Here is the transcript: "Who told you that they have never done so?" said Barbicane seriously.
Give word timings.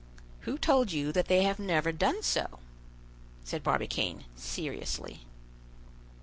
"Who 0.49 0.57
told 0.57 0.91
you 0.91 1.11
that 1.11 1.27
they 1.27 1.43
have 1.43 1.59
never 1.59 1.91
done 1.91 2.23
so?" 2.23 2.57
said 3.43 3.61
Barbicane 3.61 4.23
seriously. 4.35 5.27